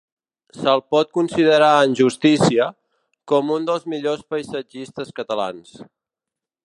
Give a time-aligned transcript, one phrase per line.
[0.59, 2.67] Se'l pot considerar, en justícia,
[3.33, 5.77] com un dels millors paisatgistes catalans.